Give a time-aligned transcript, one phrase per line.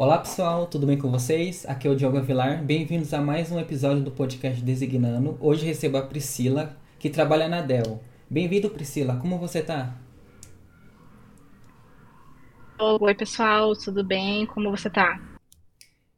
[0.00, 1.66] Olá pessoal, tudo bem com vocês?
[1.68, 2.64] Aqui é o Diogo Avilar.
[2.64, 5.36] Bem-vindos a mais um episódio do podcast Designando.
[5.38, 8.00] Hoje recebo a Priscila, que trabalha na Dell.
[8.30, 9.18] Bem-vindo, Priscila.
[9.18, 10.00] Como você tá?
[12.78, 14.46] Oi, pessoal, tudo bem?
[14.46, 15.20] Como você tá?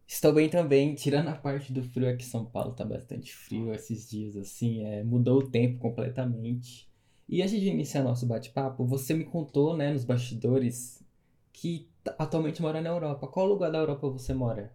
[0.07, 3.75] Estou bem também, tirando a parte do frio aqui em São Paulo, tá bastante frio
[3.75, 6.89] esses dias, assim, é, mudou o tempo completamente.
[7.29, 11.04] E antes de iniciar nosso bate-papo, você me contou, né, nos bastidores,
[11.53, 13.26] que atualmente mora na Europa.
[13.26, 14.72] Qual lugar da Europa você mora?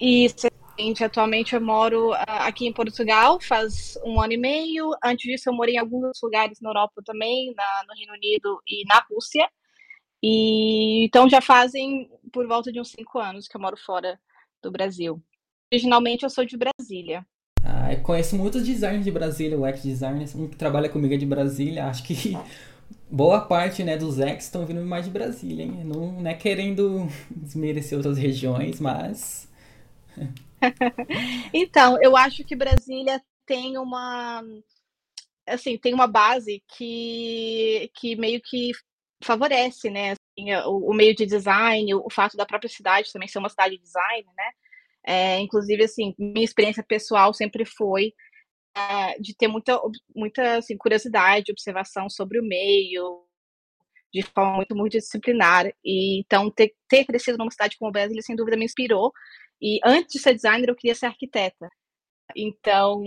[0.00, 4.90] Isso, gente, atualmente eu moro ah, aqui em Portugal faz um ano e meio.
[5.04, 8.84] Antes disso, eu morei em alguns lugares na Europa também, na, no Reino Unido e
[8.86, 9.48] na Rússia.
[10.22, 14.18] E então já fazem por volta de uns cinco anos que eu moro fora
[14.62, 15.22] do Brasil.
[15.72, 17.26] Originalmente eu sou de Brasília.
[17.62, 20.34] Ah, eu conheço muitos designers de Brasília, UX designers.
[20.34, 21.86] Um que trabalha comigo é de Brasília.
[21.86, 22.36] Acho que
[23.10, 25.84] boa parte né, dos ex estão vindo mais de Brasília, hein?
[25.84, 29.48] Não, não é querendo desmerecer outras regiões, mas.
[31.52, 34.42] então, eu acho que Brasília tem uma.
[35.46, 38.72] Assim, tem uma base que, que meio que
[39.22, 40.12] favorece, né?
[40.12, 43.48] Assim, o, o, meio de design, o, o, fato da própria cidade também ser uma
[43.48, 44.50] cidade de design, né?
[45.06, 48.12] É, inclusive, assim, minha experiência pessoal sempre foi
[49.20, 49.80] de ter muita,
[50.14, 53.24] muita assim, curiosidade, observação sobre o meio,
[54.12, 55.66] de forma muito multidisciplinar.
[55.84, 59.12] E, então, ter, ter crescido numa cidade como Brasília, sem dúvida, me inspirou.
[59.60, 61.68] E antes de ser designer, eu queria ser arquiteta.
[62.36, 63.02] Então,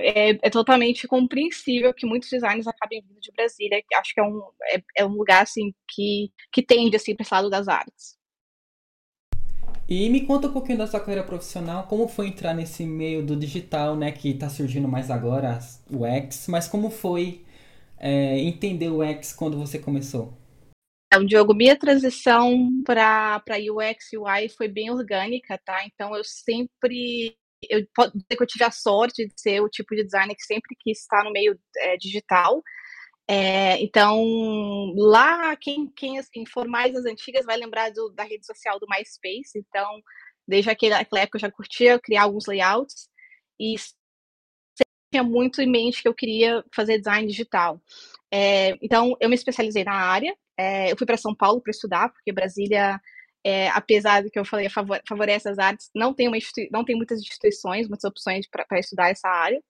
[0.00, 3.82] é, é totalmente compreensível que muitos designers acabem vindo de Brasília.
[3.96, 7.34] Acho que é um, é, é um lugar, assim, que, que tende, assim, para esse
[7.34, 8.18] lado das artes.
[9.94, 13.36] E me conta um pouquinho da sua carreira profissional, como foi entrar nesse meio do
[13.36, 15.58] digital, né, que está surgindo mais agora,
[15.90, 17.44] o X, mas como foi
[17.98, 20.32] é, entender o X quando você começou?
[21.06, 25.84] Então, Diogo, minha transição para UX e UI foi bem orgânica, tá?
[25.84, 27.36] Então, eu sempre,
[27.68, 30.46] eu posso dizer que eu tive a sorte de ser o tipo de designer que
[30.46, 32.62] sempre quis estar no meio é, digital,
[33.28, 34.24] é, então,
[34.96, 38.86] lá, quem, quem assim, for mais das antigas vai lembrar do, da rede social do
[38.88, 39.56] MySpace.
[39.56, 40.00] Então,
[40.46, 43.08] desde aquela, aquela época eu já curtia criar alguns layouts
[43.60, 43.76] e
[45.12, 47.80] tinha muito em mente que eu queria fazer design digital.
[48.32, 50.34] É, então, eu me especializei na área.
[50.58, 53.00] É, eu fui para São Paulo para estudar, porque Brasília,
[53.44, 54.68] é, apesar do que eu falei,
[55.08, 56.38] favorece as artes, não tem, uma
[56.70, 59.60] não tem muitas instituições, muitas opções para estudar essa área.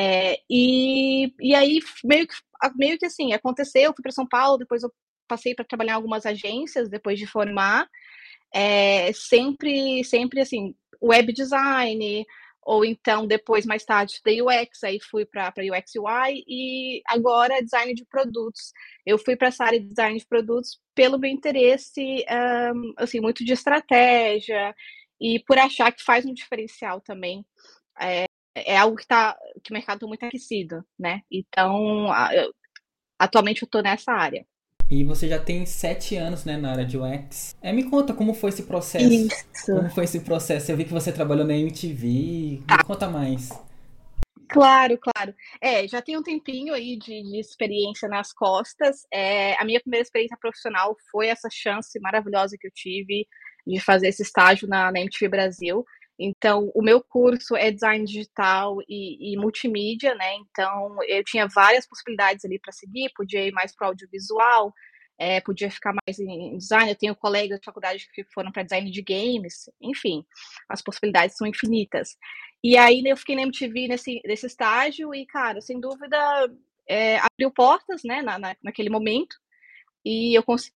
[0.00, 2.34] É, e, e aí, meio que,
[2.76, 4.92] meio que assim, aconteceu, eu fui para São Paulo, depois eu
[5.26, 7.88] passei para trabalhar em algumas agências, depois de formar,
[8.54, 12.24] é, sempre, sempre assim, web design,
[12.62, 17.92] ou então depois, mais tarde, estudei UX, aí fui para UX UI, e agora design
[17.94, 18.72] de produtos.
[19.06, 22.24] Eu fui para essa área de design de produtos pelo meu interesse,
[22.74, 24.74] um, assim, muito de estratégia,
[25.20, 27.44] e por achar que faz um diferencial também.
[28.00, 28.27] É,
[28.66, 31.22] é algo que tá que o mercado está muito aquecido, né?
[31.30, 32.52] Então, eu,
[33.18, 34.46] atualmente eu estou nessa área.
[34.90, 37.54] E você já tem sete anos, né, na área de UX.
[37.60, 39.06] É, me conta como foi esse processo.
[39.06, 39.66] Isso.
[39.66, 40.72] Como foi esse processo?
[40.72, 42.62] Eu vi que você trabalhou na MTV.
[42.66, 43.50] Me conta mais.
[44.48, 45.34] Claro, claro.
[45.60, 49.06] É, já tem um tempinho aí de, de experiência nas costas.
[49.12, 53.26] É, a minha primeira experiência profissional foi essa chance maravilhosa que eu tive
[53.66, 55.84] de fazer esse estágio na, na MTV Brasil.
[56.18, 60.34] Então, o meu curso é design digital e, e multimídia, né?
[60.34, 64.72] Então, eu tinha várias possibilidades ali para seguir, podia ir mais para o audiovisual,
[65.16, 66.90] é, podia ficar mais em design.
[66.90, 70.24] Eu tenho colegas de faculdade que foram para design de games, enfim,
[70.68, 72.16] as possibilidades são infinitas.
[72.64, 76.18] E aí eu fiquei na MTV nesse, nesse estágio e, cara, sem dúvida,
[76.88, 79.36] é, abriu portas, né, na, na, naquele momento.
[80.04, 80.74] E eu consegui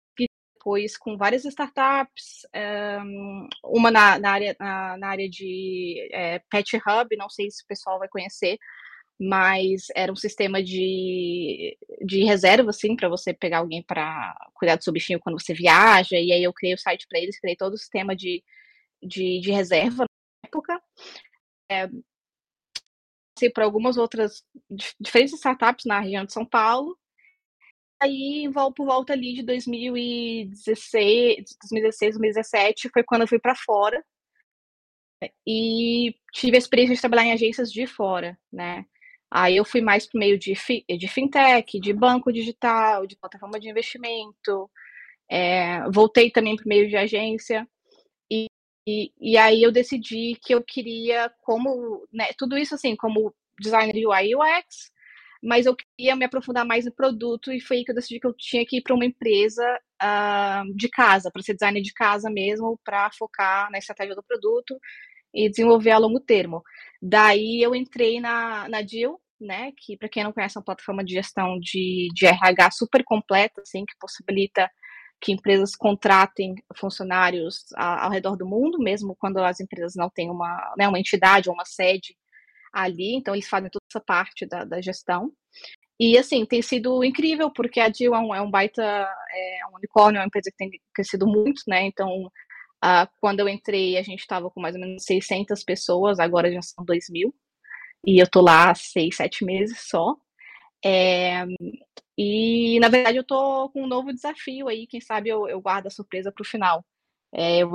[0.62, 2.46] depois com várias startups,
[3.04, 7.64] um, uma na, na, área, na, na, área de é, Pet Hub, não sei se
[7.64, 8.58] o pessoal vai conhecer,
[9.20, 14.84] mas era um sistema de, de reserva, assim, para você pegar alguém para cuidar do
[14.84, 17.74] seu bichinho quando você viaja, e aí eu criei o site para eles, criei todo
[17.74, 18.42] o sistema de,
[19.02, 20.80] de, de reserva na época.
[21.70, 21.88] É,
[23.52, 24.44] para algumas outras
[25.00, 26.96] diferentes startups na região de São Paulo,
[28.02, 34.04] aí, por volta ali de 2016, 2016, 2017, foi quando eu fui para fora.
[35.46, 38.84] E tive a experiência de trabalhar em agências de fora, né?
[39.30, 40.54] Aí eu fui mais para o meio de,
[40.98, 44.70] de fintech, de banco digital, de plataforma de investimento.
[45.30, 47.66] É, voltei também para o meio de agência.
[48.30, 48.46] E,
[48.86, 54.06] e, e, aí eu decidi que eu queria, como, né, tudo isso assim, como designer
[54.06, 54.92] UI UX,
[55.42, 58.26] mas eu queria me aprofundar mais no produto e foi aí que eu decidi que
[58.26, 59.64] eu tinha que ir para uma empresa
[60.00, 64.78] uh, de casa, para ser designer de casa mesmo, para focar na estratégia do produto
[65.34, 66.62] e desenvolver a longo termo.
[67.00, 71.04] Daí eu entrei na, na Deal, né, que para quem não conhece é uma plataforma
[71.04, 74.70] de gestão de, de RH super completa, assim, que possibilita
[75.20, 80.74] que empresas contratem funcionários ao, redor do mundo, mesmo quando as empresas não têm uma,
[80.76, 82.16] né, uma entidade ou uma sede
[82.72, 85.32] ali, então eles fazem toda essa parte da, da gestão.
[86.00, 89.76] E assim, tem sido incrível, porque a Dil é um, é um baita, é um
[89.76, 91.84] unicórnio, é uma empresa que tem crescido muito, né?
[91.84, 92.26] Então,
[92.84, 96.62] uh, quando eu entrei, a gente estava com mais ou menos 600 pessoas, agora já
[96.62, 97.34] são 2 mil.
[98.06, 100.16] E eu tô lá há seis, sete meses só.
[100.84, 101.44] É,
[102.18, 105.86] e, na verdade, eu tô com um novo desafio aí, quem sabe eu, eu guardo
[105.86, 106.84] a surpresa para o final.
[107.32, 107.70] É, eu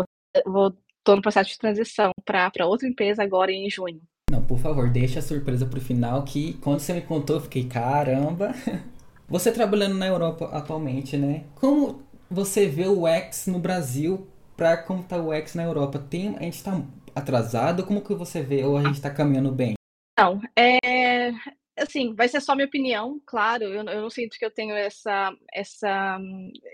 [0.45, 4.01] vou, tô no processo de transição para outra empresa agora em junho.
[4.47, 8.53] Por favor, deixa a surpresa pro final, que quando você me contou, eu fiquei, caramba.
[9.29, 11.43] Você trabalhando na Europa atualmente, né?
[11.53, 12.01] Como
[12.31, 15.99] você vê o X no Brasil para como tá o X na Europa?
[15.99, 16.81] Tem, a gente tá
[17.13, 17.85] atrasado?
[17.85, 18.63] Como que você vê?
[18.63, 19.73] Ou a gente tá caminhando bem?
[20.17, 21.31] Não, é,
[21.77, 25.31] assim, vai ser só minha opinião, claro, eu, eu não sinto que eu tenho essa,
[25.53, 26.17] essa,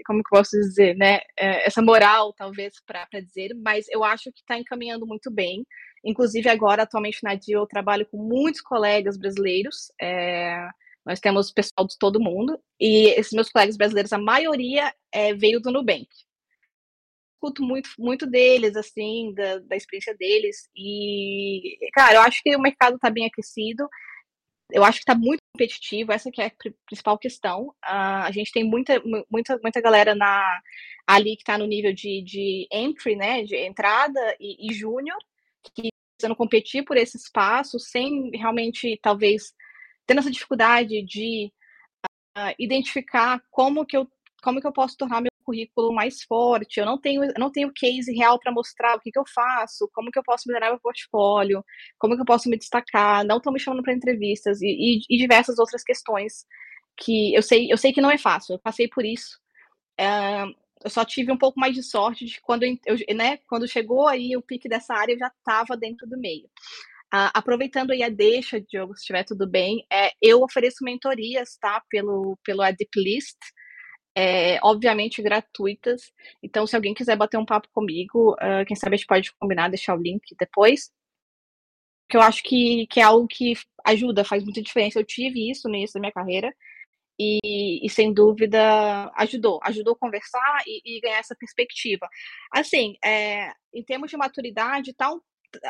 [0.06, 4.32] como que eu posso dizer, né, é, essa moral, talvez, para dizer, mas eu acho
[4.32, 5.66] que está encaminhando muito bem,
[6.04, 10.68] inclusive agora, atualmente na DIO, eu trabalho com muitos colegas brasileiros, é,
[11.06, 15.60] nós temos pessoal de todo mundo, e esses meus colegas brasileiros, a maioria é, veio
[15.60, 16.08] do Nubank,
[17.36, 22.62] escuto muito, muito deles, assim, da, da experiência deles, e, cara, eu acho que o
[22.62, 23.88] mercado está bem aquecido,
[24.72, 26.52] eu acho que está muito competitivo, essa que é a
[26.88, 27.68] principal questão.
[27.86, 30.62] Uh, a gente tem muita, muita, muita galera na,
[31.06, 35.18] ali que está no nível de, de entry, né, de entrada e, e júnior,
[35.76, 35.90] que
[36.24, 39.54] precisam competir por esse espaço, sem realmente, talvez,
[40.06, 41.52] tendo essa dificuldade de
[42.38, 44.08] uh, identificar como que eu
[44.42, 47.72] como que eu posso tornar meu currículo mais forte, eu não tenho, eu não tenho
[47.72, 50.80] case real para mostrar o que, que eu faço, como que eu posso melhorar meu
[50.82, 51.64] portfólio,
[51.98, 55.18] como que eu posso me destacar, não estão me chamando para entrevistas e, e, e,
[55.18, 56.46] diversas outras questões
[56.98, 59.40] que eu sei, eu sei que não é fácil, eu passei por isso.
[59.98, 60.44] É,
[60.84, 62.78] eu só tive um pouco mais de sorte de quando eu,
[63.16, 66.46] né, quando chegou aí o pique dessa área, eu já estava dentro do meio.
[67.14, 71.82] Uh, aproveitando aí a deixa, Diogo, se estiver tudo bem, é, eu ofereço mentorias, tá,
[71.90, 73.38] pelo, pelo Adip List,
[74.16, 76.12] é, obviamente gratuitas.
[76.42, 79.70] Então, se alguém quiser bater um papo comigo, uh, quem sabe a gente pode combinar,
[79.70, 80.92] deixar o link depois.
[82.10, 83.54] Que eu acho que, que é algo que
[83.86, 85.00] ajuda, faz muita diferença.
[85.00, 86.54] Eu tive isso no início da minha carreira
[87.20, 92.08] e, e sem dúvida ajudou, ajudou a conversar e, e ganhar essa perspectiva.
[92.52, 95.22] Assim, é, em termos de maturidade, tal,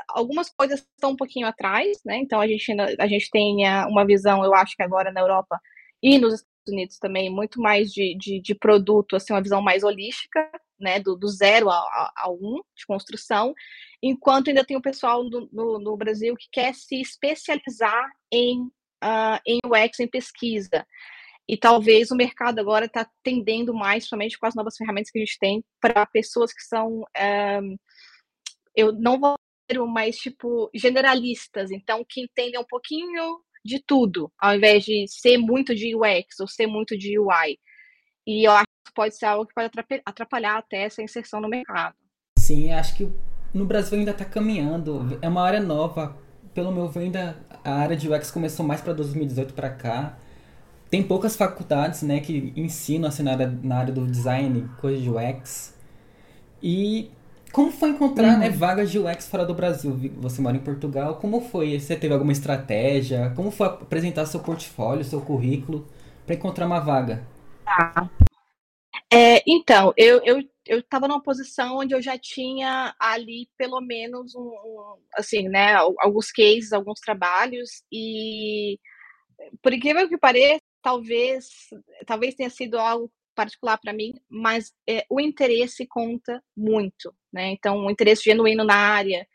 [0.10, 2.18] algumas coisas estão um pouquinho atrás, né?
[2.18, 3.58] Então a gente a gente tem
[3.88, 5.60] uma visão, eu acho que agora na Europa
[6.02, 10.50] e nos Unidos também muito mais de, de, de, produto, assim, uma visão mais holística,
[10.80, 13.54] né, do, do zero ao, ao um, de construção,
[14.02, 18.62] enquanto ainda tem o pessoal no, no, no Brasil que quer se especializar em,
[19.04, 20.86] uh, em UX, em pesquisa.
[21.48, 25.22] E talvez o mercado agora está tendendo mais, somente com as novas ferramentas que a
[25.22, 27.60] gente tem, para pessoas que são, ah,
[28.76, 29.36] eu não vou
[29.88, 35.74] mais tipo generalistas, então que entendem um pouquinho de tudo, ao invés de ser muito
[35.74, 37.58] de UX ou ser muito de UI.
[38.28, 39.72] E eu acho que pode ser algo que pode
[40.06, 41.96] atrapalhar até essa inserção no mercado.
[42.38, 43.10] Sim, acho que
[43.54, 45.18] no Brasil ainda está caminhando.
[45.22, 46.18] É uma área nova.
[46.54, 50.20] Pelo meu ver, ainda a área de UX começou mais para 2018 para cá.
[50.94, 55.10] Tem poucas faculdades né, que ensinam assim, na, área, na área do design, coisa de
[55.10, 55.76] UX.
[56.62, 57.10] E
[57.52, 58.40] como foi encontrar né, uhum.
[58.42, 60.00] né, vagas de UX fora do Brasil?
[60.18, 61.16] Você mora em Portugal.
[61.16, 61.80] Como foi?
[61.80, 63.34] Você teve alguma estratégia?
[63.36, 65.84] Como foi apresentar seu portfólio, seu currículo
[66.28, 67.26] para encontrar uma vaga?
[67.66, 68.08] Tá.
[69.12, 74.36] É, então, eu, eu eu estava numa posição onde eu já tinha ali pelo menos
[74.36, 78.80] um, um, assim, né, alguns cases, alguns trabalhos e
[79.62, 81.70] por incrível que pareça, talvez
[82.06, 87.52] talvez tenha sido algo particular para mim, mas é, o interesse conta muito, né?
[87.52, 89.28] Então, o interesse genuíno na área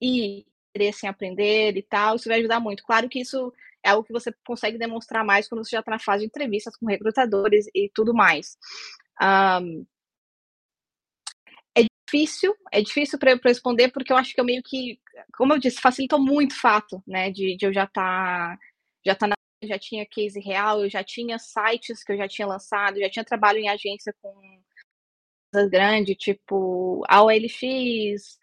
[0.00, 0.44] e
[0.74, 2.82] interesse em aprender e tal, isso vai ajudar muito.
[2.84, 5.98] Claro que isso é algo que você consegue demonstrar mais quando você já está na
[5.98, 8.58] fase de entrevistas com recrutadores e tudo mais.
[9.22, 9.86] Um,
[11.74, 15.00] é difícil, é difícil para eu responder, porque eu acho que eu meio que,
[15.36, 18.58] como eu disse, facilitou muito o fato, né, de, de eu já estar tá,
[19.04, 22.46] já tá na já tinha case real, eu já tinha sites que eu já tinha
[22.46, 24.60] lançado, já tinha trabalho em agência com
[25.70, 28.38] grande, tipo a OLX,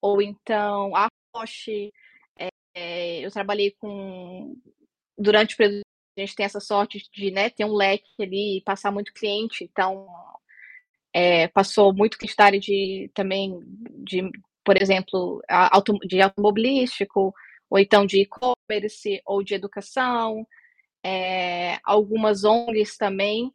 [0.00, 1.92] ou então a Roche.
[2.74, 4.56] É, eu trabalhei com
[5.16, 5.82] durante o período
[6.16, 9.64] a gente tem essa sorte de né, ter um leque ali e passar muito cliente,
[9.64, 10.06] então
[11.12, 13.60] é, passou muito cliente de também
[14.04, 14.22] de,
[14.64, 15.42] por exemplo,
[16.06, 17.34] de automobilístico,
[17.70, 20.46] ou então de e-commerce, ou de educação,
[21.04, 23.52] é, algumas ONGs também.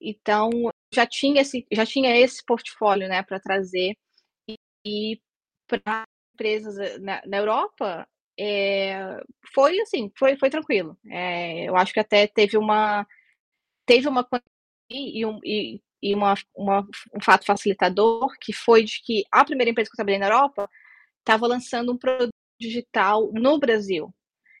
[0.00, 0.50] Então,
[0.92, 3.96] já tinha esse, já tinha esse portfólio né, para trazer.
[4.48, 5.20] E, e
[5.68, 9.20] para empresas eh, na, na Europa, é,
[9.54, 10.98] foi assim, foi, foi tranquilo.
[11.08, 13.06] É, eu acho que até teve uma
[13.86, 14.26] teve uma
[14.90, 16.80] e, um, e, e uma, uma,
[17.14, 20.68] um fato facilitador que foi de que a primeira empresa que eu trabalhei na Europa
[21.20, 24.14] estava lançando um produto digital no Brasil.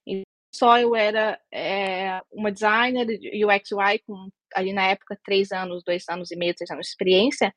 [0.06, 0.22] E
[0.54, 6.08] só eu era é, uma designer UX UI com ali na época três anos, dois
[6.08, 7.54] anos e meio, três anos de experiência.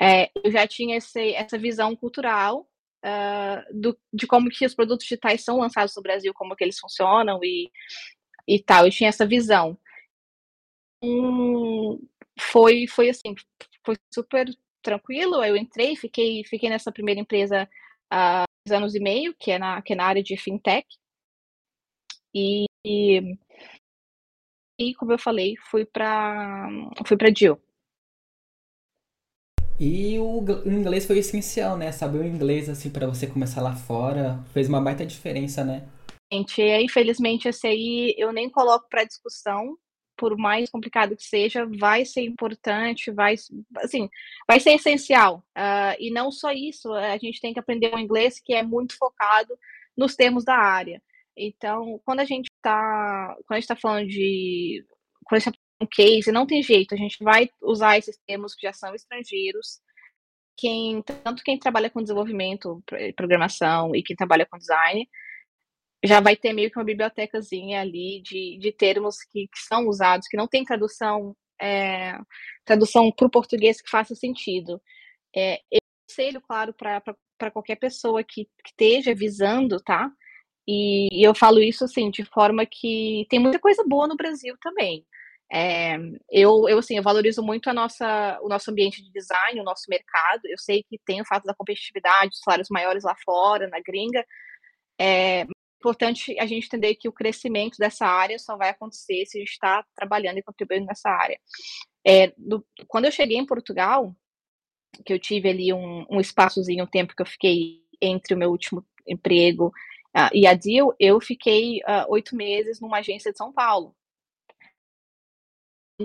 [0.00, 2.68] É, eu já tinha esse, essa visão cultural
[3.04, 6.78] uh, do, de como que os produtos digitais são lançados no Brasil, como que eles
[6.78, 7.70] funcionam e,
[8.48, 8.86] e tal.
[8.86, 9.78] Eu tinha essa visão.
[11.02, 12.00] Hum,
[12.40, 13.34] foi, foi assim,
[13.84, 14.46] foi super
[14.82, 15.44] tranquilo.
[15.44, 17.68] Eu entrei, fiquei, fiquei nessa primeira empresa
[18.12, 20.86] uh, anos e meio, que é na, que é na área de fintech.
[22.34, 23.36] E, e,
[24.78, 26.68] e como eu falei, fui para
[27.06, 27.60] fui para Jill.
[29.80, 31.90] E o, inglês foi essencial, né?
[31.90, 35.88] Saber o inglês, assim, para você começar lá fora, fez uma baita diferença, né?
[36.32, 39.76] Gente, infelizmente, esse aí eu nem coloco para discussão,
[40.16, 43.34] por mais complicado que seja, vai ser importante, vai,
[43.78, 44.08] assim,
[44.46, 45.44] vai ser essencial.
[45.56, 48.96] Uh, e não só isso, a gente tem que aprender o inglês que é muito
[48.96, 49.56] focado
[49.96, 51.02] nos termos da área.
[51.36, 54.84] Então, quando a gente está, quando a gente está falando de,
[55.24, 55.52] quando a
[55.82, 59.80] um case, não tem jeito, a gente vai usar esses termos que já são estrangeiros.
[60.56, 62.82] Quem, tanto quem trabalha com desenvolvimento,
[63.16, 65.08] programação e quem trabalha com design,
[66.04, 70.26] já vai ter meio que uma bibliotecazinha ali de, de termos que, que são usados,
[70.28, 72.18] que não tem tradução é,
[72.64, 74.82] tradução para o português que faça sentido.
[75.34, 75.78] É, eu
[76.08, 80.10] aconselho, claro, para qualquer pessoa que, que esteja visando, tá?
[80.66, 84.56] E, e eu falo isso assim, de forma que tem muita coisa boa no Brasil
[84.60, 85.06] também.
[85.52, 85.96] É,
[86.30, 89.84] eu, eu, assim, eu valorizo muito a nossa, o nosso ambiente de design, o nosso
[89.88, 90.40] mercado.
[90.46, 94.24] Eu sei que tem o fato da competitividade, os salários maiores lá fora, na gringa.
[95.00, 95.46] É
[95.82, 99.50] importante a gente entender que o crescimento dessa área só vai acontecer se a gente
[99.50, 101.38] está trabalhando e contribuindo nessa área.
[102.06, 104.14] É, do, quando eu cheguei em Portugal,
[105.04, 108.50] que eu tive ali um, um espaçozinho, um tempo que eu fiquei entre o meu
[108.50, 109.72] último emprego
[110.16, 113.94] uh, e a Deal, eu fiquei uh, oito meses numa agência de São Paulo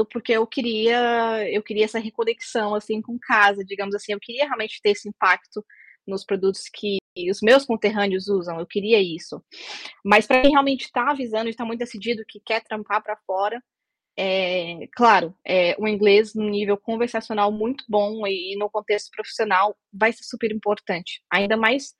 [0.05, 4.81] porque eu queria eu queria essa reconexão assim com casa, digamos assim, eu queria realmente
[4.81, 5.65] ter esse impacto
[6.08, 6.98] nos produtos que
[7.30, 9.44] os meus conterrâneos usam, eu queria isso.
[10.06, 13.62] Mas para quem realmente está avisando, está muito decidido que quer trampar para fora,
[14.20, 19.78] é, claro, é, o inglês no nível conversacional muito bom e, e no contexto profissional
[19.94, 21.22] vai ser super importante.
[21.32, 21.94] Ainda mais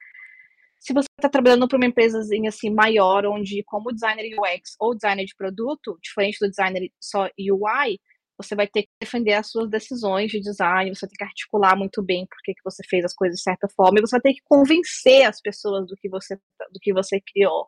[0.80, 5.26] se você está trabalhando para uma empresazinha assim maior, onde como designer UX ou designer
[5.26, 8.00] de produto, diferente do designer só UI,
[8.38, 12.04] você vai ter que defender as suas decisões de design, você tem que articular muito
[12.04, 14.44] bem porque que você fez as coisas de certa forma, e você vai ter que
[14.46, 17.68] convencer as pessoas do que você, do que você criou.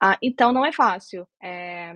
[0.00, 1.26] Ah, então não é fácil.
[1.42, 1.94] É,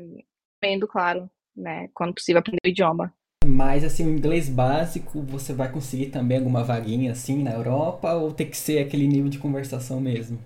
[0.62, 3.12] vendo, claro, né, quando possível, aprender o idioma.
[3.44, 8.32] Mas assim, o inglês básico, você vai conseguir também alguma vaguinha assim na Europa ou
[8.32, 10.38] tem que ser aquele nível de conversação mesmo?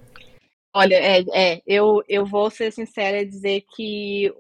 [0.74, 4.32] Olha, é, é eu, eu vou ser sincera e dizer que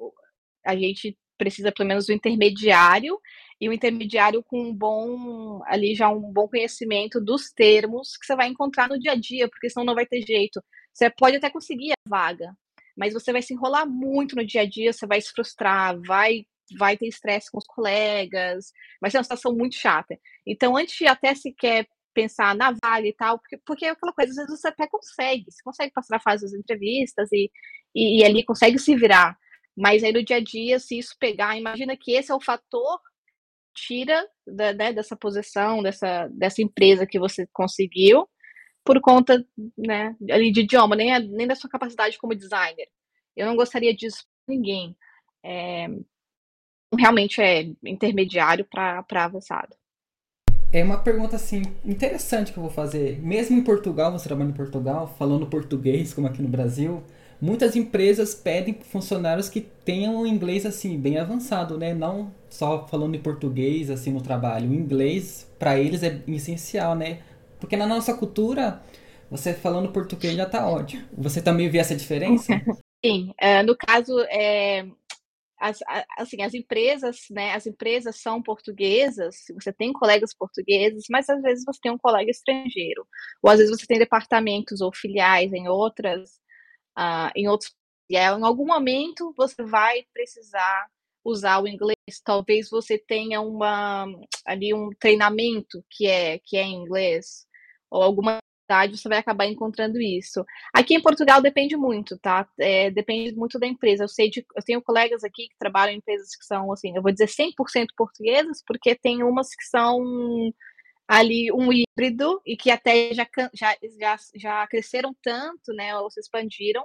[0.64, 3.18] a gente precisa pelo menos do intermediário
[3.58, 8.36] e o intermediário com um bom ali já um bom conhecimento dos termos que você
[8.36, 10.62] vai encontrar no dia a dia, porque senão não vai ter jeito.
[10.92, 12.54] Você pode até conseguir a vaga,
[12.96, 16.44] mas você vai se enrolar muito no dia a dia, você vai se frustrar, vai
[16.78, 20.16] vai ter estresse com os colegas, vai ser uma situação muito chata.
[20.46, 24.30] Então, antes de até sequer pensar na vaga e tal, porque, porque é aquela coisa,
[24.30, 27.50] às vezes você até consegue, você consegue passar a fase das entrevistas e,
[27.94, 29.36] e, e, ali consegue se virar.
[29.80, 33.00] Mas aí no dia a dia, se isso pegar, imagina que esse é o fator
[33.74, 38.28] tira da, né, dessa posição, dessa, dessa empresa que você conseguiu,
[38.84, 39.42] por conta
[39.78, 42.88] né, ali de idioma, nem, a, nem da sua capacidade como designer.
[43.34, 44.94] Eu não gostaria disso para ninguém.
[45.42, 45.86] É,
[46.98, 49.74] realmente é intermediário para avançado.
[50.70, 53.18] É uma pergunta assim interessante que eu vou fazer.
[53.22, 57.02] Mesmo em Portugal, você trabalha em Portugal, falando português como aqui no Brasil,
[57.40, 61.94] muitas empresas pedem funcionários que tenham um inglês assim bem avançado, né?
[61.94, 64.70] Não só falando em português assim no trabalho.
[64.70, 67.20] O inglês para eles é essencial, né?
[67.58, 68.82] Porque na nossa cultura,
[69.30, 71.04] você falando português já tá ótimo.
[71.16, 72.52] Você também vê essa diferença?
[73.04, 74.86] Sim, uh, no caso, é,
[75.60, 75.78] as,
[76.18, 81.64] assim, as empresas, né, as empresas são portuguesas, você tem colegas portugueses, mas às vezes
[81.64, 83.06] você tem um colega estrangeiro,
[83.42, 86.40] ou às vezes você tem departamentos ou filiais em outras,
[86.98, 87.74] uh, em outros,
[88.10, 90.88] em algum momento você vai precisar
[91.24, 94.06] usar o inglês, talvez você tenha uma,
[94.46, 97.46] ali um treinamento que é, que é em inglês,
[97.90, 98.40] ou alguma
[98.92, 100.44] você vai acabar encontrando isso.
[100.72, 102.48] Aqui em Portugal depende muito, tá?
[102.58, 104.04] É, depende muito da empresa.
[104.04, 107.02] Eu sei de, eu tenho colegas aqui que trabalham em empresas que são, assim, eu
[107.02, 110.00] vou dizer 100% portuguesas, porque tem umas que são
[111.10, 116.20] ali um híbrido e que até já, já, já, já cresceram tanto, né, ou se
[116.20, 116.84] expandiram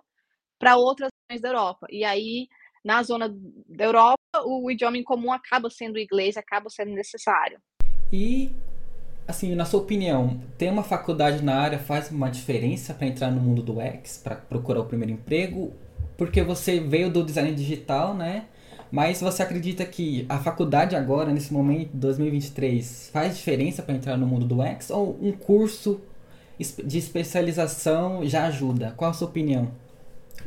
[0.58, 1.86] para outras regiões da Europa.
[1.92, 2.48] E aí,
[2.84, 3.32] na zona
[3.70, 7.60] da Europa, o idioma em comum acaba sendo o inglês, acaba sendo necessário.
[8.12, 8.52] E
[9.28, 13.40] assim, na sua opinião, ter uma faculdade na área faz uma diferença para entrar no
[13.40, 15.72] mundo do X, para procurar o primeiro emprego?
[16.18, 18.48] Porque você veio do design digital, né?
[18.92, 24.28] Mas você acredita que a faculdade agora, nesse momento, 2023, faz diferença para entrar no
[24.28, 24.90] mundo do X?
[24.90, 26.02] Ou um curso
[26.58, 28.94] de especialização já ajuda?
[28.96, 29.72] Qual a sua opinião?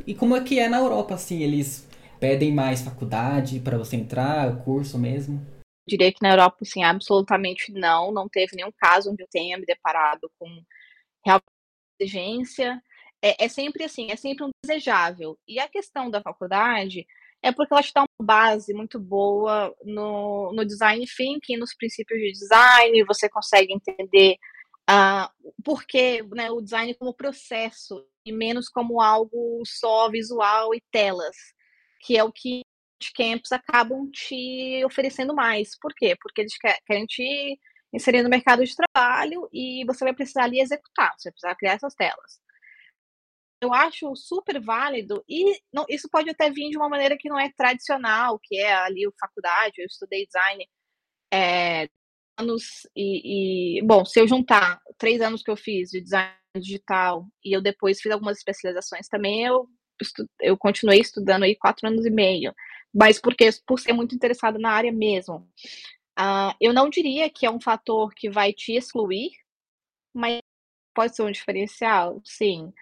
[0.07, 1.41] E como é que é na Europa, assim?
[1.41, 1.87] Eles
[2.19, 5.45] pedem mais faculdade para você entrar, curso mesmo?
[5.89, 8.11] diria que na Europa, assim, absolutamente não.
[8.11, 10.47] Não teve nenhum caso onde eu tenha me deparado com
[11.25, 11.41] real
[11.99, 12.81] exigência.
[13.21, 15.37] É, é, sempre assim, é sempre um desejável.
[15.47, 17.05] E a questão da faculdade
[17.41, 22.19] é porque ela te dá uma base muito boa no, no design thinking, nos princípios
[22.19, 24.35] de design, você consegue entender
[24.89, 30.81] uh, por que né, o design como processo e menos como algo só visual e
[30.91, 31.35] telas,
[32.01, 32.61] que é o que
[33.15, 35.77] camps acabam te oferecendo mais.
[35.79, 36.15] Por quê?
[36.21, 36.53] Porque eles
[36.85, 37.57] querem te
[37.93, 41.73] inserir no mercado de trabalho e você vai precisar ali executar, você vai precisar criar
[41.73, 42.39] essas telas.
[43.61, 47.39] Eu acho super válido e não, isso pode até vir de uma maneira que não
[47.39, 50.65] é tradicional, que é ali o faculdade, eu estudei design
[51.33, 51.89] é,
[52.37, 57.27] anos e, e, bom, se eu juntar três anos que eu fiz de design digital
[57.43, 59.67] e eu depois fiz algumas especializações também, eu,
[60.41, 62.53] eu continuei estudando aí quatro anos e meio
[62.93, 65.47] mas porque por ser muito interessada na área mesmo.
[66.19, 69.31] Uh, eu não diria que é um fator que vai te excluir,
[70.13, 70.41] mas
[70.93, 72.73] pode ser um diferencial, sim.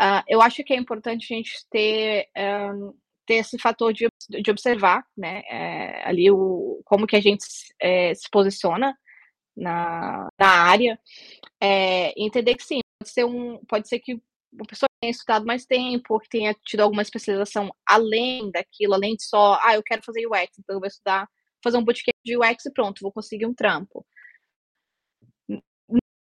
[0.00, 2.94] Uh, eu acho que é importante a gente ter, um,
[3.26, 7.44] ter esse fator de, de observar, né, é, ali o, como que a gente
[7.80, 8.96] é, se posiciona
[9.56, 10.98] na, na área,
[11.60, 14.20] é, entender que sim, pode ser, um, pode ser que
[14.52, 19.24] uma pessoa tenha estudado mais tempo, que tenha tido alguma especialização além daquilo, além de
[19.24, 21.28] só, ah, eu quero fazer UX, então eu vou estudar,
[21.62, 24.06] fazer um bootcamp de UX e pronto, vou conseguir um trampo.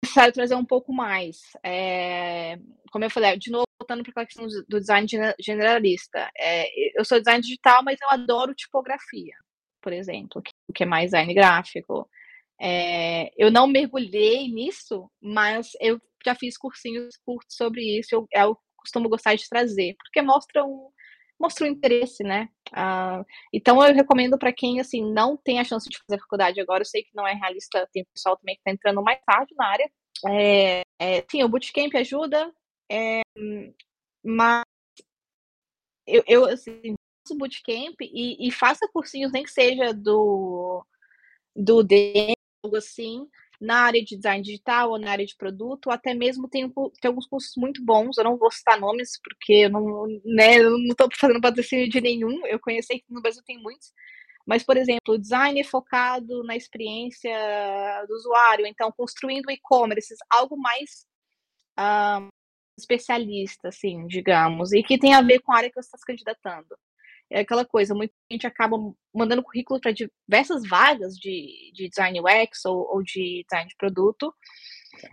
[0.08, 1.42] Necessário trazer um pouco mais.
[1.64, 2.58] É,
[2.92, 5.08] como eu falei, de novo, voltando para a questão do design
[5.40, 6.30] generalista.
[6.38, 9.34] É, eu sou design digital, mas eu adoro tipografia,
[9.82, 10.42] por exemplo,
[10.74, 12.10] que é mais design gráfico.
[12.60, 18.58] É, eu não mergulhei nisso, mas eu já fiz cursinhos curtos sobre isso, eu, eu
[18.78, 20.90] costumo gostar de trazer, porque mostra um,
[21.40, 22.50] mostra um interesse, né?
[22.72, 26.82] Uh, então eu recomendo para quem assim não tem a chance de fazer faculdade agora,
[26.82, 29.68] eu sei que não é realista, tem pessoal também que está entrando mais tarde na
[29.68, 29.92] área.
[30.28, 32.52] É, é, sim, o bootcamp ajuda,
[32.92, 33.22] é,
[34.24, 34.64] mas
[36.06, 40.84] eu, eu assim, faço bootcamp e, e faça cursinhos, nem que seja do
[41.56, 43.28] do DM algo assim,
[43.60, 47.28] na área de design digital ou na área de produto, até mesmo tem, tem alguns
[47.28, 50.58] cursos muito bons, eu não vou citar nomes, porque eu não né,
[50.90, 53.92] estou fazendo patrocínio de nenhum, eu conheci que no Brasil tem muitos,
[54.46, 57.32] mas, por exemplo, design focado na experiência
[58.08, 61.06] do usuário, então, construindo e-commerce, algo mais
[61.78, 62.30] um,
[62.78, 66.06] especialista, assim, digamos, e que tem a ver com a área que você está se
[66.06, 66.78] candidatando
[67.30, 68.78] é aquela coisa, muita gente acaba
[69.14, 74.34] mandando currículo para diversas vagas de, de design UX ou, ou, de design de produto,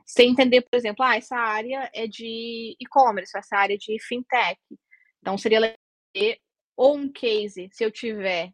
[0.07, 4.61] sem entender, por exemplo, ah, essa área é de e-commerce, essa área é de fintech.
[5.21, 5.77] Então, seria legal
[6.13, 6.39] ter
[6.77, 8.53] ou um case, se eu tiver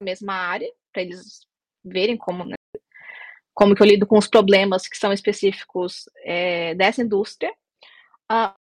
[0.00, 1.46] a mesma área, para eles
[1.84, 2.54] verem como, né,
[3.54, 7.52] como que eu lido com os problemas que são específicos é, dessa indústria,
[8.30, 8.61] uh,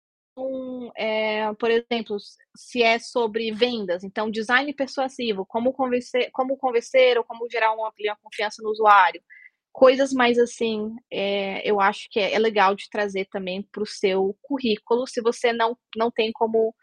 [0.97, 2.16] é, por exemplo,
[2.57, 7.92] se é sobre vendas, então design persuasivo, como convencer, como convencer ou como gerar uma,
[7.99, 9.23] uma confiança no usuário.
[9.73, 13.87] Coisas mais assim, é, eu acho que é, é, legal de trazer também para o
[13.87, 16.75] seu currículo, se você não, não tem como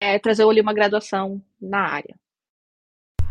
[0.00, 2.18] é, trazer ali uma graduação na área.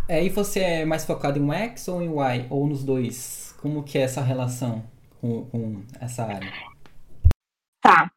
[0.08, 3.56] É, e você é mais focado em X ou em Y, ou nos dois?
[3.62, 4.84] Como que é essa relação
[5.20, 6.52] com, com essa área?
[7.82, 8.12] Tá.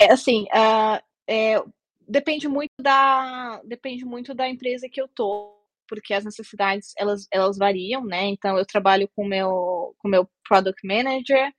[0.00, 1.62] É, assim, uh, é,
[2.06, 5.52] depende muito da depende muito da empresa que eu tô.
[5.88, 8.26] porque as necessidades elas, elas variam, né?
[8.26, 11.52] Então eu trabalho com meu com meu product manager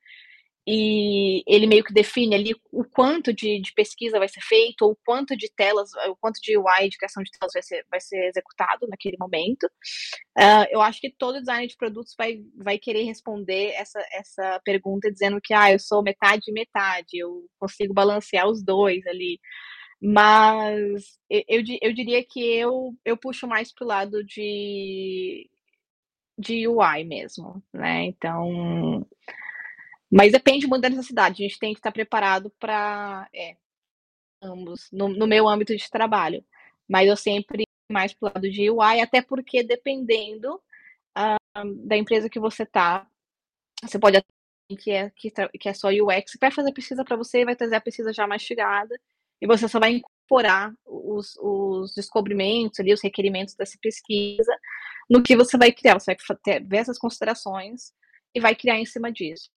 [0.67, 4.91] e ele meio que define ali o quanto de, de pesquisa vai ser feito, ou
[4.93, 8.01] o quanto de telas, o quanto de UI, de criação de telas vai ser, vai
[8.01, 9.65] ser executado naquele momento.
[10.37, 15.11] Uh, eu acho que todo designer de produtos vai, vai querer responder essa, essa pergunta
[15.11, 19.39] dizendo que ah, eu sou metade e metade, eu consigo balancear os dois ali.
[20.01, 25.49] Mas eu, eu diria que eu, eu puxo mais pro lado de,
[26.37, 28.05] de UI mesmo, né?
[28.05, 29.05] Então,
[30.11, 31.43] mas depende muito da necessidade.
[31.43, 33.55] A gente tem que estar preparado para é,
[34.41, 36.43] ambos, no, no, meu âmbito de trabalho.
[36.87, 40.55] Mas eu sempre mais pro lado de UI, até porque dependendo
[41.17, 43.07] uh, da empresa que você tá,
[43.83, 44.21] você pode
[44.79, 47.81] que é que, que é só UX, vai fazer pesquisa para você, vai trazer a
[47.81, 48.99] pesquisa já mastigada
[49.39, 54.57] e você só vai incorporar os, os descobrimentos ali, os requerimentos dessa pesquisa
[55.09, 55.99] no que você vai criar.
[55.99, 57.93] Você vai ter, ver essas considerações
[58.33, 59.51] e vai criar em cima disso.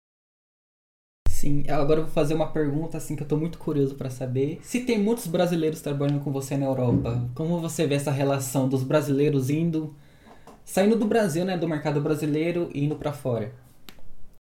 [1.35, 4.57] Sim, agora eu vou fazer uma pergunta assim que eu tô muito curioso para saber.
[4.61, 8.83] Se tem muitos brasileiros trabalhando com você na Europa, como você vê essa relação dos
[8.85, 9.93] brasileiros indo
[10.63, 13.53] saindo do Brasil, né, do mercado brasileiro e indo para fora?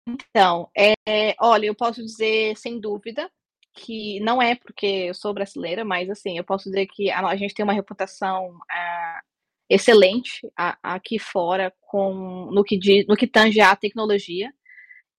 [0.09, 3.29] Então, é, olha, eu posso dizer sem dúvida
[3.75, 7.35] que não é porque eu sou brasileira, mas assim, eu posso dizer que a, a
[7.35, 9.21] gente tem uma reputação uh,
[9.69, 14.51] excelente a, aqui fora com no que, no que tange a tecnologia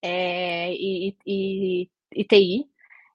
[0.03, 2.65] é, e, e, e, TI.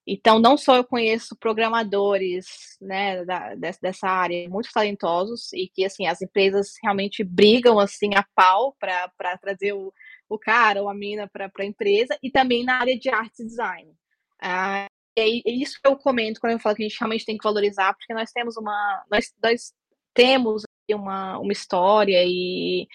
[0.07, 6.07] Então, não só eu conheço programadores né, da, dessa área muito talentosos e que assim
[6.07, 9.93] as empresas realmente brigam assim a pau para trazer o,
[10.27, 13.47] o cara ou a mina para a empresa, e também na área de arte e
[13.47, 13.93] design.
[14.41, 14.87] Ah,
[15.19, 17.45] e é isso que eu comento quando eu falo que a gente realmente tem que
[17.45, 19.05] valorizar, porque nós temos uma.
[19.11, 19.73] Nós, nós
[20.15, 22.89] temos uma, uma história e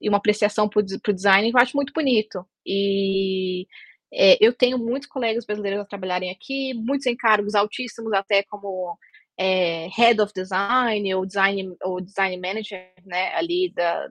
[0.00, 2.44] e uma apreciação para o design que eu acho muito bonito.
[2.72, 3.66] E
[4.12, 8.96] é, eu tenho muitos colegas brasileiros a trabalharem aqui, muitos encargos altíssimos, até como
[9.36, 14.08] é, head of design ou design ou design manager, né, ali da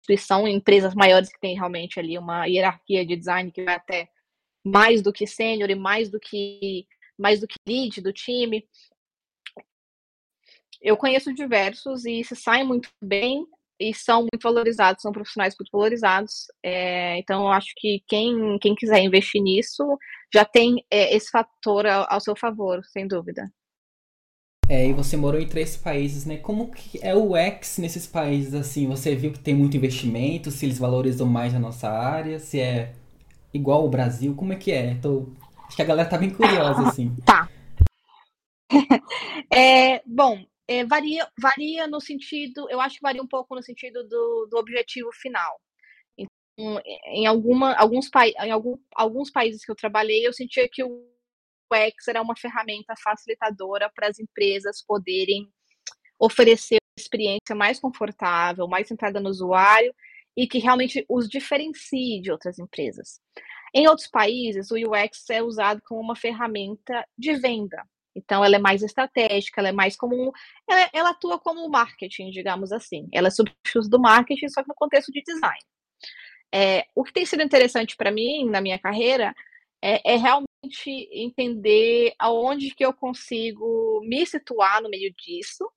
[0.00, 4.08] instituição, empresas maiores que tem realmente ali uma hierarquia de design que vai até
[4.64, 6.86] mais do que sênior e mais do que
[7.18, 8.66] mais do que lead do time.
[10.80, 13.46] Eu conheço diversos e se saem muito bem
[13.90, 16.46] e são muito valorizados, são profissionais muito valorizados.
[16.62, 19.98] É, então, eu acho que quem, quem quiser investir nisso
[20.32, 23.50] já tem é, esse fator ao, ao, seu favor, sem dúvida.
[24.68, 26.36] É, e você morou em três países, né?
[26.36, 28.86] Como que é o X nesses países, assim?
[28.86, 32.94] Você viu que tem muito investimento, se eles valorizam mais a nossa área, se é
[33.52, 34.94] igual ao Brasil, como é que é?
[34.94, 35.28] Tô...
[35.66, 37.14] Acho que a galera tá bem curiosa, assim.
[37.26, 37.48] Tá.
[39.52, 40.38] é, bom,
[40.68, 44.56] é, varia, varia no sentido, eu acho que varia um pouco no sentido do, do
[44.56, 45.60] objetivo final.
[46.16, 48.08] Então, em, alguma, alguns,
[48.44, 51.12] em algum, alguns países que eu trabalhei, eu sentia que o
[51.72, 55.50] UX era uma ferramenta facilitadora para as empresas poderem
[56.18, 59.94] oferecer uma experiência mais confortável, mais centrada no usuário
[60.36, 63.20] e que realmente os diferencie de outras empresas.
[63.74, 67.82] Em outros países, o UX é usado como uma ferramenta de venda.
[68.14, 70.32] Então, ela é mais estratégica, ela é mais como.
[70.68, 73.08] Ela, ela atua como marketing, digamos assim.
[73.12, 75.58] Ela é substituto do marketing, só que no contexto de design.
[76.54, 79.34] É, o que tem sido interessante para mim na minha carreira
[79.82, 85.68] é, é, realmente entender aonde que eu consigo me situar no meio disso,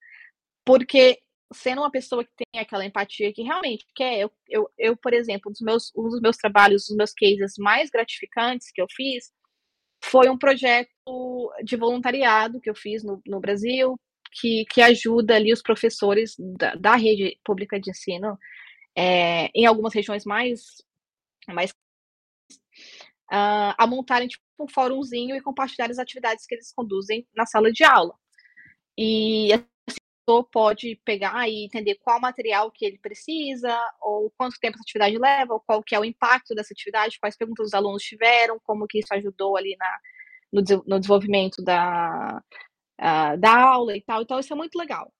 [0.65, 1.21] porque
[1.53, 5.49] sendo uma pessoa que tem aquela empatia que realmente quer, eu, eu, eu por exemplo,
[5.49, 8.87] um dos, meus, um dos meus trabalhos, um dos meus cases mais gratificantes que eu
[8.89, 9.31] fiz
[10.09, 10.89] foi um projeto
[11.63, 13.99] de voluntariado que eu fiz no, no Brasil,
[14.31, 18.37] que, que ajuda ali os professores da, da rede pública de ensino
[18.95, 20.83] é, em algumas regiões mais,
[21.47, 21.71] mais
[23.31, 27.71] uh, a montarem tipo, um fórumzinho e compartilhar as atividades que eles conduzem na sala
[27.71, 28.13] de aula.
[28.97, 29.49] E
[30.51, 35.53] pode pegar e entender qual material que ele precisa, ou quanto tempo essa atividade leva,
[35.53, 38.99] ou qual que é o impacto dessa atividade, quais perguntas os alunos tiveram, como que
[38.99, 39.99] isso ajudou ali na,
[40.51, 42.41] no, no desenvolvimento da,
[42.99, 44.21] uh, da aula e tal.
[44.21, 45.11] Então, isso é muito legal.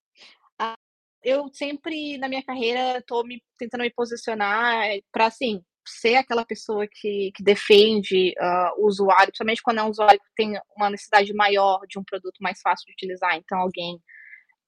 [0.60, 0.74] Uh,
[1.22, 6.86] eu sempre, na minha carreira, estou me, tentando me posicionar para, assim, ser aquela pessoa
[6.90, 11.32] que, que defende uh, o usuário, principalmente quando é um usuário que tem uma necessidade
[11.32, 13.36] maior de um produto mais fácil de utilizar.
[13.36, 14.00] Então, alguém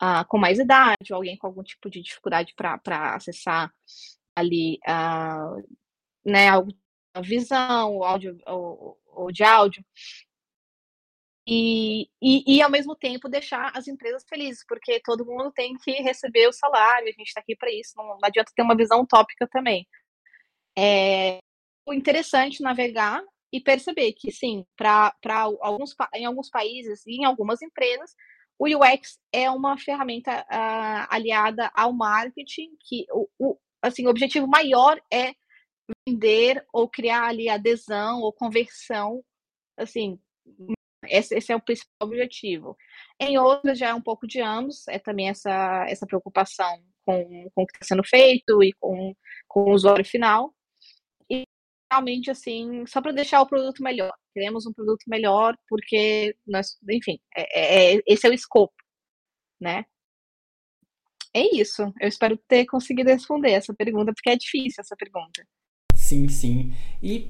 [0.03, 3.73] uh, com mais idade, ou alguém com algum tipo de dificuldade para acessar
[4.35, 5.63] ali, uh,
[6.25, 6.51] né,
[7.15, 9.85] a visão, o áudio, ou, ou de áudio.
[11.47, 15.93] e, e, e, ao mesmo tempo deixar as empresas felizes, porque todo mundo tem que
[16.03, 19.01] receber o salário, a gente está aqui para isso, não, não, adianta ter uma visão
[19.01, 19.87] utópica também.
[20.77, 21.39] É
[21.89, 25.15] interessante navegar e perceber que, sim, para
[25.61, 28.15] alguns em alguns países e em algumas empresas,
[28.59, 34.47] o UX é uma ferramenta uh, aliada ao marketing, que o, o, assim, o objetivo
[34.47, 35.35] maior é
[36.07, 39.23] vender ou criar ali adesão ou conversão,
[39.77, 40.19] assim,
[41.07, 42.77] esse, esse, é o principal objetivo.
[43.21, 47.63] Em outras já é um pouco de ambos, é também essa, essa preocupação com, com
[47.63, 49.15] o que está sendo feito e com,
[49.47, 50.53] com o usuário final.
[51.31, 51.45] E
[51.91, 54.13] realmente, assim, só para deixar o produto melhor.
[54.39, 58.73] Queremos um produto melhor porque, nós, enfim, é, é, é, esse é o escopo,
[59.61, 59.85] né?
[61.35, 61.83] É isso.
[62.01, 65.45] Eu espero ter conseguido responder essa pergunta, porque é difícil essa pergunta.
[65.93, 66.73] Sim, sim.
[67.03, 67.29] E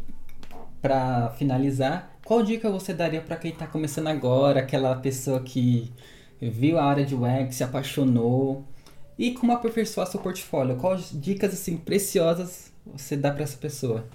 [0.82, 5.90] para finalizar, qual dica você daria para quem está começando agora, aquela pessoa que
[6.38, 8.66] viu a área de UX, se apaixonou
[9.18, 10.76] e como aperfeiçoar seu portfólio?
[10.76, 14.06] Quais dicas assim preciosas você dá para essa pessoa?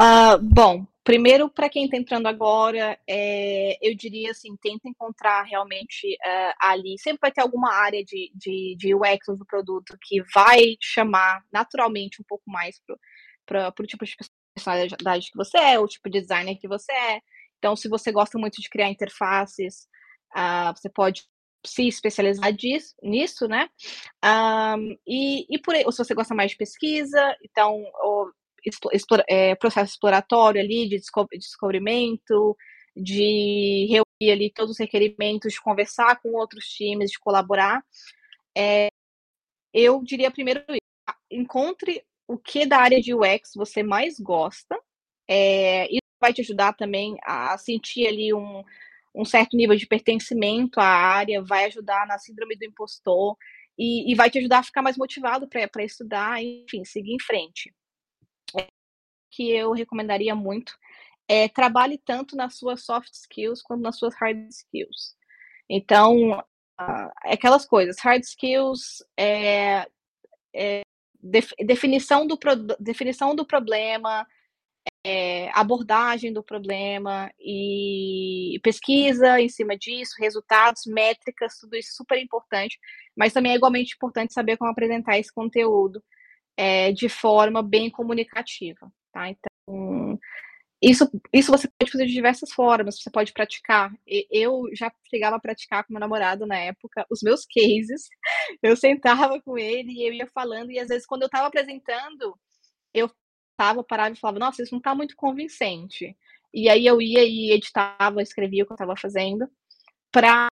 [0.00, 6.06] Uh, bom, primeiro para quem está entrando agora, é, eu diria assim, tenta encontrar realmente
[6.06, 6.98] uh, ali.
[6.98, 12.20] Sempre vai ter alguma área de, de, de UX do produto que vai chamar naturalmente
[12.20, 12.78] um pouco mais
[13.46, 14.14] para o tipo de
[14.54, 17.20] personalidade que você é, o tipo de designer que você é.
[17.56, 19.88] Então, se você gosta muito de criar interfaces,
[20.36, 21.22] uh, você pode
[21.64, 23.70] se especializar disso, nisso, né?
[24.22, 28.30] Um, e, e por aí, ou se você gosta mais de pesquisa, então, ou,
[28.92, 31.00] explora, é, processo exploratório ali, de
[31.32, 32.56] descobrimento,
[32.96, 37.82] de reunir ali todos os requerimentos, de conversar com outros times, de colaborar.
[38.56, 38.88] É,
[39.72, 40.62] eu diria primeiro
[41.30, 44.78] encontre o que da área de UX você mais gosta.
[45.28, 48.64] É, isso vai te ajudar também a sentir ali um,
[49.14, 53.36] um certo nível de pertencimento à área, vai ajudar na síndrome do impostor
[53.78, 57.72] e, e vai te ajudar a ficar mais motivado para estudar, enfim, seguir em frente.
[59.28, 60.72] É, que eu recomendaria muito
[61.28, 65.14] é trabalhe tanto nas suas soft skills quanto nas suas hard skills.
[65.68, 66.42] Então,
[67.22, 69.86] aquelas coisas, hard skills é,
[70.54, 70.80] é
[71.64, 72.38] definição, do
[72.80, 74.26] definição do problema,
[75.04, 82.78] é, abordagem do problema e pesquisa em cima disso, resultados, métricas, tudo isso super importante,
[83.16, 86.02] mas também é igualmente importante saber como apresentar esse conteúdo
[86.56, 89.28] é, de forma bem comunicativa, tá?
[89.28, 90.18] Então,
[90.80, 93.92] isso, isso você pode fazer de diversas formas, você pode praticar.
[94.30, 98.08] Eu já chegava a praticar com meu namorado na época os meus cases.
[98.62, 102.38] Eu sentava com ele e eu ia falando, e às vezes quando eu estava apresentando,
[102.94, 103.10] eu
[103.56, 106.16] tava parava e falava, nossa, isso não está muito convincente.
[106.52, 109.48] E aí eu ia e editava, escrevia o que eu estava fazendo,
[110.12, 110.48] para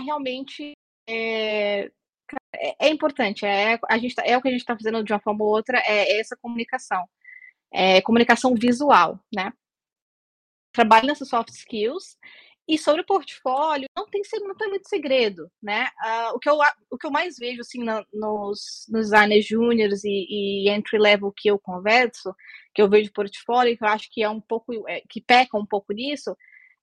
[0.00, 0.72] realmente.
[1.08, 1.90] É,
[2.54, 5.12] é, é, importante, é, a gente, tá, é o que a gente está fazendo de
[5.12, 7.06] uma forma ou outra, é essa comunicação
[7.72, 9.52] é, comunicação visual, né?
[10.72, 12.16] Trabalho nessas soft skills.
[12.68, 15.88] E sobre o portfólio, não tem, não tem muito segredo, né?
[16.04, 16.58] Uh, o, que eu,
[16.90, 21.50] o que eu mais vejo, assim, no, nos, nos designers júniores e, e entry-level que
[21.50, 22.32] eu converso,
[22.72, 25.66] que eu vejo portfólio, que eu acho que é um pouco, é, que peca um
[25.66, 26.36] pouco nisso,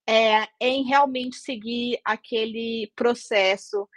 [0.07, 3.87] é, é em realmente seguir aquele processo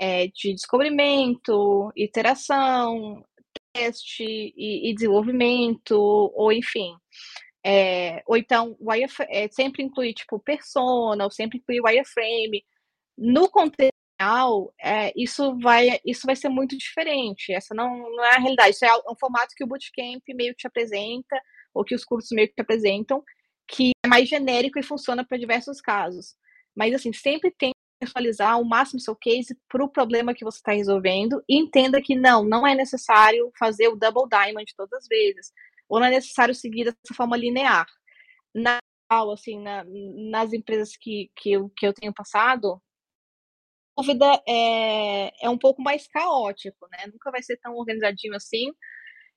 [0.00, 3.24] é, de descobrimento, iteração,
[3.72, 6.94] teste e, e desenvolvimento, ou enfim.
[7.64, 12.64] É, ou então, wireframe, é, sempre incluir, tipo, persona, ou sempre incluir wireframe.
[13.16, 13.92] No contexto
[14.80, 17.52] é, isso, vai, isso vai ser muito diferente.
[17.52, 18.70] Essa não, não é a realidade.
[18.70, 21.40] Isso é um formato que o Bootcamp meio que te apresenta,
[21.74, 23.22] ou que os cursos meio que te apresentam,
[23.66, 26.36] que é mais genérico e funciona para diversos casos.
[26.74, 27.71] Mas, assim, sempre tem
[28.02, 32.16] personalizar ao máximo seu case para o problema que você está resolvendo e entenda que
[32.16, 35.52] não, não é necessário fazer o double diamond todas as vezes,
[35.88, 37.86] ou não é necessário seguir dessa forma linear.
[38.54, 38.78] Na
[39.30, 39.84] assim, na,
[40.30, 42.80] nas empresas que, que, eu, que eu tenho passado,
[43.98, 47.04] a dúvida é, é um pouco mais caótico, né?
[47.12, 48.72] Nunca vai ser tão organizadinho assim.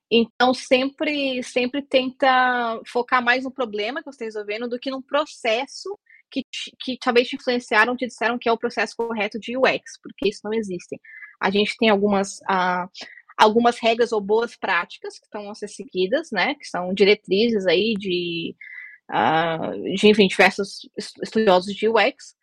[0.10, 5.04] Então, sempre, sempre tenta focar mais no problema que você está resolvendo do que no
[5.04, 6.00] processo
[6.32, 6.44] que,
[6.80, 10.42] que talvez te influenciaram, te disseram que é o processo correto de UX, porque isso
[10.44, 11.00] não existe.
[11.42, 12.90] A gente tem algumas, uh,
[13.38, 17.94] algumas regras ou boas práticas que estão a ser seguidas, né, que são diretrizes aí
[17.98, 18.56] de,
[19.12, 22.36] uh, de enfim, diversos estudiosos de UX,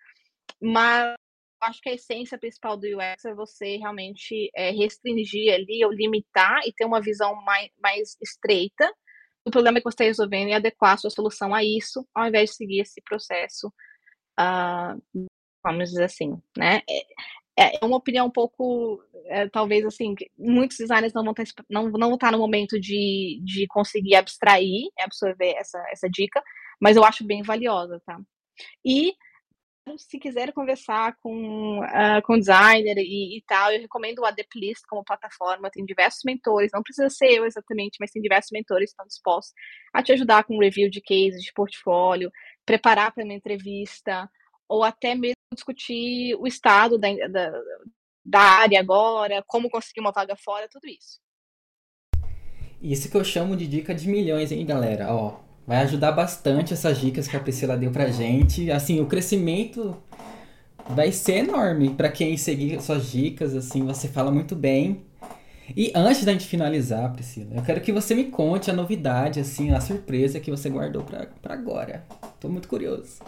[0.60, 1.14] mas
[1.62, 6.60] acho que a essência principal do UX é você realmente é, restringir ali ou limitar
[6.66, 8.92] e ter uma visão mais, mais estreita
[9.44, 12.50] do problema que você está resolvendo e adequar a sua solução a isso, ao invés
[12.50, 13.72] de seguir esse processo
[14.38, 15.28] uh,
[15.62, 16.82] vamos dizer assim, né?
[17.56, 21.64] É, é uma opinião um pouco, é, talvez assim, muitos designers não vão estar, tá
[21.68, 26.42] não, não vão estar tá no momento de, de conseguir abstrair, absorver essa, essa dica,
[26.80, 28.18] mas eu acho bem valiosa, tá?
[28.84, 29.14] E
[29.98, 35.04] se quiser conversar com, uh, com designer e, e, tal, eu recomendo o Adeplist como
[35.04, 35.70] plataforma.
[35.70, 39.52] Tem diversos mentores, não precisa ser eu exatamente, mas tem diversos mentores que estão dispostos
[39.92, 42.30] a te ajudar com review de cases, de portfólio,
[42.64, 44.30] preparar para uma entrevista,
[44.68, 47.52] ou até mesmo discutir o estado da, da,
[48.24, 51.20] da área agora, como conseguir uma vaga fora, tudo isso.
[52.80, 55.12] Isso que eu chamo de dica de milhões, hein, galera?
[55.14, 55.40] Ó,
[55.72, 58.70] vai ajudar bastante essas dicas que a Priscila deu pra gente.
[58.70, 59.96] Assim, o crescimento
[60.90, 65.02] vai ser enorme para quem seguir suas dicas, assim, você fala muito bem.
[65.74, 69.72] E antes da gente finalizar, Priscila, eu quero que você me conte a novidade, assim,
[69.72, 72.04] a surpresa que você guardou para agora.
[72.38, 73.20] Tô muito curioso.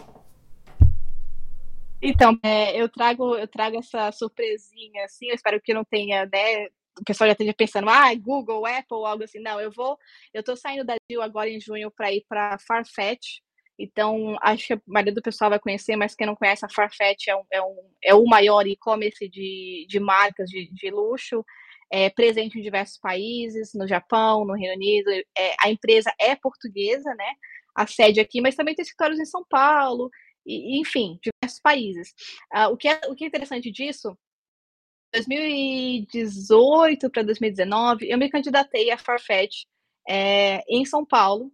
[1.99, 6.67] Então, é, eu trago eu trago essa surpresinha, assim, eu espero que não tenha, né,
[6.99, 9.39] o pessoal já esteja pensando, ah, Google, Apple, algo assim.
[9.39, 9.97] Não, eu vou,
[10.33, 13.39] eu tô saindo da Dil agora em junho para ir para Farfetch.
[13.77, 17.27] Então, acho que a maioria do pessoal vai conhecer, mas quem não conhece, a Farfetch
[17.27, 21.43] é, um, é, um, é o maior e-commerce de, de marcas de, de luxo,
[21.91, 25.11] é presente em diversos países, no Japão, no Reino Unido.
[25.37, 27.33] É, a empresa é portuguesa, né?
[27.75, 30.09] A sede aqui, mas também tem escritórios em São Paulo,
[30.45, 32.13] e, enfim, diversos países.
[32.53, 34.17] Uh, o, que é, o que é interessante disso
[35.15, 39.63] 2018 para 2019, eu me candidatei a Farfetch
[40.07, 41.51] é, em São Paulo.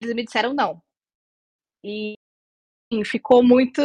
[0.00, 0.82] Eles me disseram não.
[1.82, 2.14] E
[3.04, 3.82] ficou muito,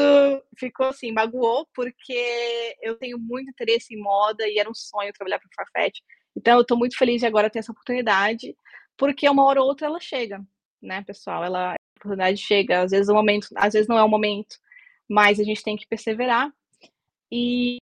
[0.57, 5.39] ficou assim, magoou, porque eu tenho muito interesse em moda e era um sonho trabalhar
[5.39, 5.99] para Farfetch.
[6.35, 8.55] Então eu estou muito feliz de agora ter essa oportunidade,
[8.97, 10.45] porque uma hora ou outra ela chega,
[10.81, 11.43] né, pessoal?
[11.43, 14.57] Ela, a oportunidade chega, às vezes o momento, às vezes não é o momento,
[15.09, 16.53] mas a gente tem que perseverar.
[17.31, 17.77] E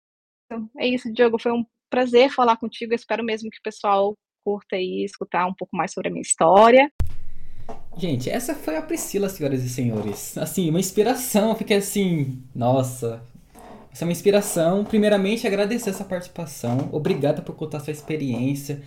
[0.77, 1.39] é isso, Diogo.
[1.39, 2.93] Foi um prazer falar contigo.
[2.93, 6.21] Eu espero mesmo que o pessoal curta e escutar um pouco mais sobre a minha
[6.21, 6.91] história.
[7.97, 10.37] Gente, essa foi a Priscila, senhoras e senhores.
[10.37, 11.49] Assim, uma inspiração.
[11.49, 13.21] Eu fiquei assim, nossa.
[13.91, 14.85] Essa é uma inspiração.
[14.85, 16.89] Primeiramente, agradecer essa participação.
[16.91, 18.83] Obrigada por contar sua experiência,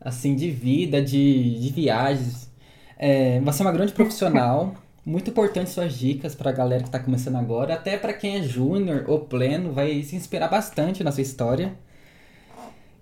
[0.00, 2.52] assim, de vida, de, de viagens.
[2.98, 4.76] É, você é uma grande profissional.
[5.04, 8.42] Muito importante suas dicas para a galera que está começando agora, até para quem é
[8.42, 11.76] júnior ou pleno, vai se inspirar bastante na sua história.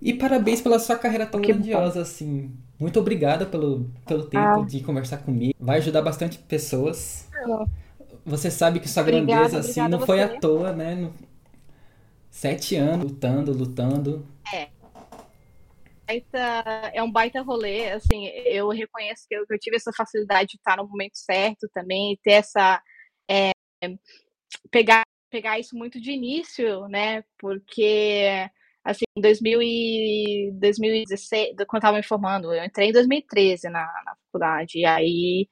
[0.00, 2.00] E parabéns pela sua carreira tão que grandiosa, bom.
[2.00, 2.50] assim.
[2.78, 4.64] Muito obrigada pelo, pelo tempo ah.
[4.66, 5.54] de conversar comigo.
[5.60, 7.28] Vai ajudar bastante pessoas.
[8.24, 11.10] Você sabe que sua obrigada, grandeza, assim, não foi à toa, né?
[12.30, 14.24] Sete anos lutando, lutando.
[14.54, 14.68] É
[16.10, 20.50] baita, é um baita rolê, assim, eu reconheço que eu, que eu, tive essa facilidade
[20.50, 22.82] de estar no momento certo também, ter essa,
[23.30, 23.52] é,
[24.70, 28.26] pegar, pegar isso muito de início, né, porque,
[28.84, 33.82] assim, em 2000 e 2016, quando eu estava me formando, eu entrei em 2013 na,
[34.04, 35.48] na faculdade, e aí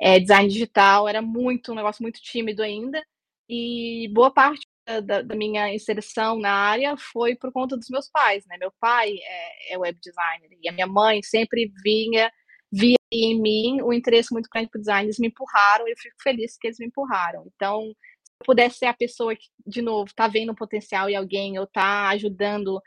[0.00, 3.02] é, design digital era muito, um negócio muito tímido ainda,
[3.48, 8.44] e boa parte da, da, minha inserção na área foi por conta dos meus pais,
[8.46, 8.56] né?
[8.58, 12.30] Meu pai é, é web designer e a minha mãe sempre vinha,
[12.70, 16.16] via em mim o interesse muito grande por design, eles me empurraram e eu fico
[16.22, 17.44] feliz que eles me empurraram.
[17.54, 21.16] Então, se eu pudesse ser a pessoa que, de novo, está vendo um potencial em
[21.16, 22.80] alguém ou está ajudando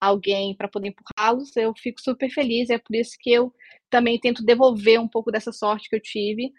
[0.00, 2.70] alguém para poder empurrá-los, eu fico super feliz.
[2.70, 3.52] É por isso que eu
[3.90, 6.52] também tento devolver um pouco dessa sorte que eu tive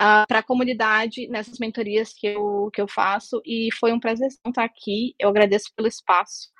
[0.00, 3.40] uh, para a comunidade nessas mentorias que eu, que eu faço.
[3.44, 5.14] E foi um prazer estar aqui.
[5.18, 6.50] Eu agradeço pelo espaço.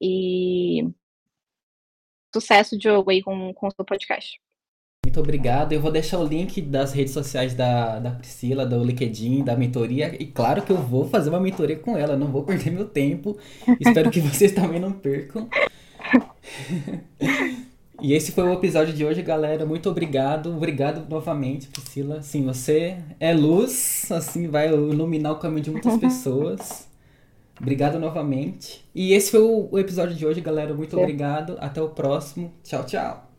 [0.00, 0.82] E
[2.34, 4.40] sucesso, Diogo, aí com, com o seu podcast.
[5.04, 5.72] Muito obrigado.
[5.72, 10.14] Eu vou deixar o link das redes sociais da, da Priscila, do LinkedIn, da mentoria.
[10.22, 13.38] E claro que eu vou fazer uma mentoria com ela, não vou perder meu tempo.
[13.80, 15.48] Espero que vocês também não percam.
[18.02, 19.66] E esse foi o episódio de hoje, galera.
[19.66, 20.54] Muito obrigado.
[20.54, 22.22] Obrigado novamente, Priscila.
[22.22, 26.88] Sim, você é luz, assim, vai iluminar o caminho de muitas pessoas.
[27.60, 28.84] Obrigado novamente.
[28.94, 30.72] E esse foi o episódio de hoje, galera.
[30.74, 31.56] Muito obrigado.
[31.60, 32.52] Até o próximo.
[32.64, 33.29] Tchau, tchau.